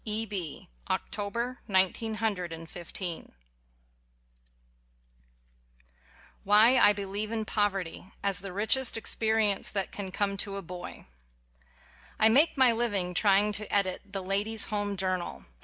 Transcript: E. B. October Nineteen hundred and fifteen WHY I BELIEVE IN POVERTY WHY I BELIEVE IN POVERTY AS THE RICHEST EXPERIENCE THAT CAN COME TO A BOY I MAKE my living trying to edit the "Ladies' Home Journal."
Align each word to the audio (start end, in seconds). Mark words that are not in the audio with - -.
E. 0.03 0.25
B. 0.25 0.67
October 0.89 1.59
Nineteen 1.67 2.15
hundred 2.15 2.51
and 2.51 2.67
fifteen 2.67 3.33
WHY 6.43 6.79
I 6.79 6.91
BELIEVE 6.91 7.31
IN 7.31 7.45
POVERTY 7.45 7.89
WHY 7.91 7.99
I 7.99 8.01
BELIEVE 8.01 8.01
IN 8.03 8.09
POVERTY 8.09 8.13
AS 8.23 8.39
THE 8.39 8.51
RICHEST 8.51 8.97
EXPERIENCE 8.97 9.69
THAT 9.69 9.91
CAN 9.91 10.11
COME 10.11 10.37
TO 10.37 10.55
A 10.57 10.63
BOY 10.63 11.05
I 12.19 12.29
MAKE 12.29 12.57
my 12.57 12.71
living 12.71 13.13
trying 13.13 13.51
to 13.51 13.71
edit 13.71 14.01
the 14.11 14.23
"Ladies' 14.23 14.65
Home 14.73 14.97
Journal." 14.97 15.45